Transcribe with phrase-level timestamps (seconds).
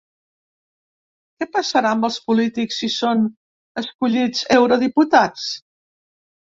[1.41, 3.23] Què passarà amb els polítics si són
[3.85, 5.51] escollits eurodiputats?